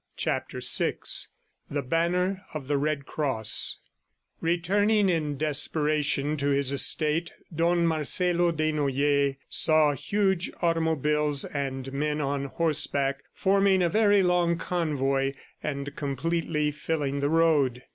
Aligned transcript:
CHAPTER 0.17 0.61
VI 0.67 0.95
THE 1.69 1.83
BANNER 1.83 2.41
OF 2.55 2.67
THE 2.67 2.79
RED 2.79 3.05
CROSS 3.05 3.77
Returning 4.39 5.09
in 5.09 5.37
desperation 5.37 6.37
to 6.37 6.47
his 6.47 6.71
estate, 6.71 7.31
Don 7.55 7.85
Marcelo 7.85 8.51
Desnoyers 8.51 9.35
saw 9.47 9.93
huge 9.93 10.49
automobiles 10.63 11.45
and 11.45 11.93
men 11.93 12.19
on 12.19 12.45
horseback, 12.45 13.21
forming 13.31 13.83
a 13.83 13.89
very 13.89 14.23
long 14.23 14.57
convoy 14.57 15.33
and 15.61 15.95
completely 15.95 16.71
filling 16.71 17.19
the 17.19 17.29
road. 17.29 17.83